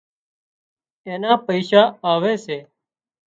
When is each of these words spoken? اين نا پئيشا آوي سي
اين 1.05 1.15
نا 1.23 1.31
پئيشا 1.45 1.81
آوي 2.11 2.33
سي 2.45 2.57